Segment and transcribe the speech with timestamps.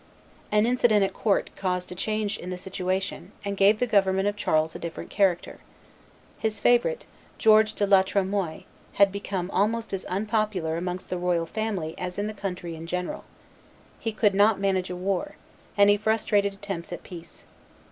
[0.51, 4.35] An incident at court caused a change in the situation, and gave the government of
[4.35, 5.59] Charles a different character.
[6.39, 7.05] His favorite,
[7.37, 12.25] George de la Tremoille, had become almost as unpopular amongst the royal family as in
[12.25, 13.25] the country in general.
[13.99, 15.35] He could not manage a war,
[15.77, 17.43] and he frustrated attempts at peace.